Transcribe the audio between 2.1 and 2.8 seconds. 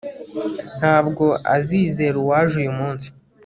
uwaje uyu